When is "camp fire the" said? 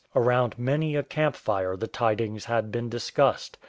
1.03-1.85